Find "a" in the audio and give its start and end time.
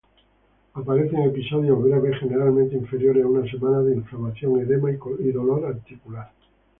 3.23-3.27